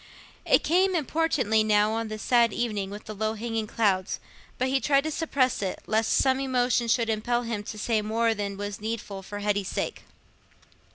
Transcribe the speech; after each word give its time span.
It 0.47 0.63
came 0.63 0.95
importunately 0.95 1.63
now, 1.63 1.91
on 1.91 2.07
this 2.07 2.23
sad 2.23 2.51
evening, 2.53 2.89
with 2.89 3.03
the 3.05 3.13
low 3.13 3.35
hanging 3.35 3.67
clouds, 3.67 4.19
but 4.57 4.67
he 4.67 4.79
tried 4.79 5.03
to 5.03 5.11
suppress 5.11 5.61
it, 5.61 5.79
lest 5.85 6.11
some 6.11 6.39
emotion 6.39 6.87
should 6.87 7.07
impel 7.07 7.43
him 7.43 7.61
to 7.65 7.77
say 7.77 8.01
more 8.01 8.33
than 8.33 8.57
was 8.57 8.81
needful 8.81 9.21
for 9.21 9.37
Hetty's 9.41 9.67
sake. 9.67 10.01